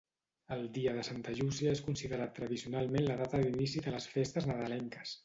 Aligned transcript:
El 0.53 0.63
dia 0.77 0.93
de 0.99 1.03
Santa 1.09 1.35
Llúcia 1.39 1.73
és 1.77 1.83
considerat 1.89 2.33
tradicionalment 2.39 3.05
la 3.11 3.19
data 3.21 3.43
d'inici 3.45 3.85
de 3.89 3.95
les 3.97 4.09
festes 4.15 4.49
nadalenques. 4.55 5.15